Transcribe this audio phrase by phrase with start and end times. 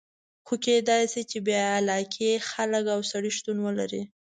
[0.45, 4.01] خو کېدای شي چې بې علاقې خلک او سړي شتون ولري.